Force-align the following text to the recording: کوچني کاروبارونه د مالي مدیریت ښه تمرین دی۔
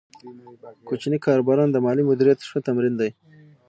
کوچني 0.87 1.17
کاروبارونه 1.25 1.69
د 1.73 1.77
مالي 1.85 2.03
مدیریت 2.09 2.39
ښه 2.49 2.59
تمرین 2.67 2.93
دی۔ 2.99 3.09